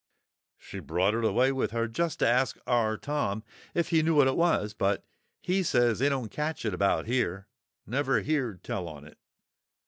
She 0.57 0.79
brought 0.79 1.13
it 1.13 1.23
away 1.23 1.51
with 1.51 1.69
her 1.69 1.87
just 1.87 2.17
to 2.21 2.27
ask 2.27 2.57
our 2.65 2.97
Tom 2.97 3.43
if 3.75 3.89
he 3.89 4.01
knew 4.01 4.15
what 4.15 4.25
it 4.27 4.35
was; 4.35 4.73
but 4.73 5.03
he 5.43 5.61
says 5.61 5.99
they 5.99 6.09
don't 6.09 6.31
catch 6.31 6.65
it 6.65 6.73
about 6.73 7.05
here; 7.05 7.47
never 7.85 8.21
heeard 8.21 8.63
tell 8.63 8.87
on 8.87 9.05
it. 9.05 9.19